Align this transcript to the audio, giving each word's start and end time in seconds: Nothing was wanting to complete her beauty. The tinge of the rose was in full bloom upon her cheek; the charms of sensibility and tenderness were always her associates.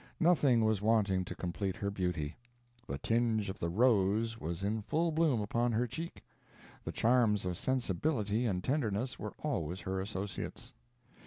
Nothing 0.19 0.65
was 0.65 0.81
wanting 0.81 1.23
to 1.25 1.35
complete 1.35 1.75
her 1.75 1.91
beauty. 1.91 2.35
The 2.87 2.97
tinge 2.97 3.51
of 3.51 3.59
the 3.59 3.69
rose 3.69 4.39
was 4.39 4.63
in 4.63 4.81
full 4.81 5.11
bloom 5.11 5.41
upon 5.41 5.73
her 5.73 5.85
cheek; 5.85 6.23
the 6.83 6.91
charms 6.91 7.45
of 7.45 7.55
sensibility 7.55 8.47
and 8.47 8.63
tenderness 8.63 9.19
were 9.19 9.35
always 9.43 9.81
her 9.81 10.01
associates. 10.01 10.73